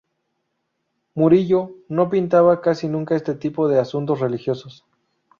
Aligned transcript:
Murillo 1.13 1.73
no 1.87 2.09
pintaba 2.09 2.59
casi 2.59 2.87
nunca 2.87 3.15
este 3.15 3.35
tipo 3.35 3.67
de 3.67 3.77
asuntos 3.77 4.19
religiosos. 4.19 4.83